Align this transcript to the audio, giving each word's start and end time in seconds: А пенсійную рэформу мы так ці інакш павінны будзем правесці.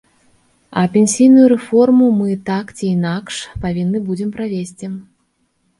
А 0.81 0.85
пенсійную 0.95 1.43
рэформу 1.53 2.07
мы 2.23 2.29
так 2.49 2.65
ці 2.77 2.85
інакш 2.95 3.35
павінны 3.69 4.05
будзем 4.11 4.29
правесці. 4.41 4.85